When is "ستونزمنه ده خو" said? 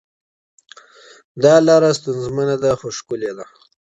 1.99-2.87